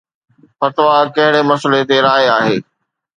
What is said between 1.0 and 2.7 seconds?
ڪهڙي مسئلي تي راءِ آهي؟